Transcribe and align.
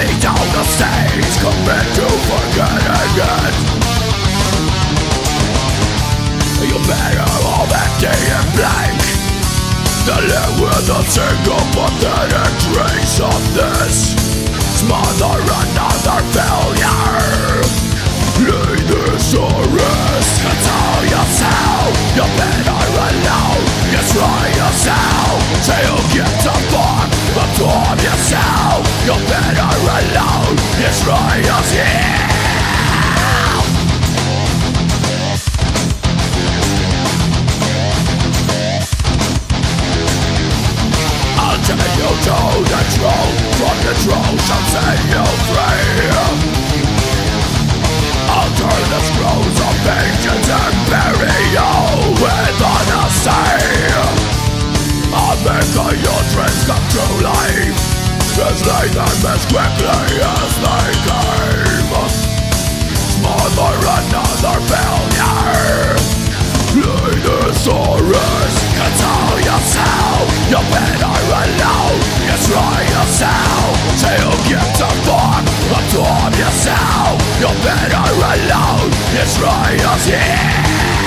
rolling 0.00 0.20
down 0.20 0.34
the 0.34 0.64
stairs 0.64 1.36
commit 1.40 1.86
to 1.94 2.06
forgetting 2.28 3.16
it 3.16 3.54
You're 6.60 7.18
all 7.18 7.46
off 7.46 7.72
acting 7.72 8.22
in 8.36 8.46
blank. 8.56 9.00
Than 10.06 10.22
live 10.28 10.60
with 10.60 10.88
a 10.88 11.00
single 11.08 11.64
pathetic 11.72 12.52
trace 12.68 13.20
of 13.20 13.42
this. 13.54 14.14
Smother 14.78 15.40
another 15.40 16.20
failure. 16.32 17.60
Lay 18.40 18.76
this 18.88 19.32
to 19.32 19.42
rest 19.44 20.40
Tell 20.64 21.04
yourself 21.04 21.92
you're 22.16 22.24
better 22.40 22.72
alone 22.72 23.64
Destroy 23.92 24.46
yourself 24.56 25.38
till 25.66 25.84
you 25.84 26.14
get 26.14 26.40
to 26.44 26.52
fuck 26.72 27.20
Absorb 27.36 27.98
yourself. 28.00 28.82
You're 29.06 29.28
better 29.28 29.69
alone 29.86 30.56
Destroy 30.80 31.40
Continue 41.60 42.14
to 42.26 42.38
the 42.66 42.82
truth 42.94 43.36
From 43.58 43.76
the 43.86 43.94
truth 44.02 44.40
set 44.72 45.00
you 45.12 45.24
free 45.48 46.50
the 48.90 49.00
of 49.60 49.76
vengeance 49.86 50.50
and 50.50 50.76
bury 50.90 51.38
you 51.54 51.70
within 52.18 52.88
a 52.98 53.06
sea 53.22 53.70
I'll 55.14 55.38
make 55.44 55.76
all 55.78 55.94
your 55.94 56.22
dreams 56.32 56.64
come 56.66 56.86
true 56.90 57.24
life 57.24 57.99
Translate 58.40 58.92
them 58.92 59.04
as 59.04 59.44
quickly 59.52 60.16
as 60.16 60.52
they 60.64 60.88
came. 61.04 61.92
Smother 63.20 63.76
another 63.84 64.56
failure. 64.64 66.00
Lead 66.72 67.20
this 67.20 67.66
or 67.68 68.00
risk 68.00 68.60
Console 68.78 69.40
yourself 69.44 70.24
You're 70.48 70.68
better 70.72 71.18
alone. 71.36 72.00
Destroy 72.30 72.80
yourself 72.96 73.76
Say 74.00 74.16
you 74.16 74.32
give 74.48 74.72
the 74.78 74.88
fuck 75.04 75.44
Absorb 75.76 76.32
yourself. 76.38 77.20
You're 77.40 77.60
better 77.60 78.08
alone. 78.08 78.90
Destroy 79.12 79.68
yourself 79.82 80.99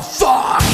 fuck 0.00 0.73